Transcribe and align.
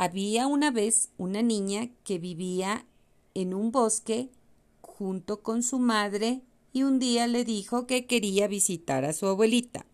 Había 0.00 0.46
una 0.46 0.70
vez 0.70 1.10
una 1.18 1.42
niña 1.42 1.90
que 2.04 2.18
vivía 2.18 2.86
en 3.34 3.52
un 3.52 3.72
bosque 3.72 4.30
junto 4.80 5.42
con 5.42 5.62
su 5.62 5.78
madre 5.78 6.42
y 6.72 6.84
un 6.84 6.98
día 6.98 7.26
le 7.26 7.44
dijo 7.44 7.86
que 7.86 8.06
quería 8.06 8.46
visitar 8.46 9.04
a 9.04 9.12
su 9.12 9.26
abuelita. 9.26 9.86